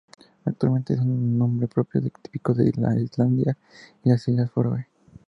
Actualmente 0.45 0.95
es 0.95 0.99
un 0.99 1.37
nombre 1.37 1.67
propio 1.67 2.01
típico 2.23 2.55
de 2.55 2.69
Islandia 3.03 3.55
y 4.03 4.09
las 4.09 4.27
Islas 4.27 4.49
Feroe. 4.51 4.87